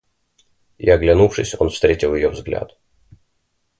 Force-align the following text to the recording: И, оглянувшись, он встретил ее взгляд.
И, 0.79 0.89
оглянувшись, 0.89 1.55
он 1.61 1.69
встретил 1.69 2.15
ее 2.15 2.29
взгляд. 2.29 2.75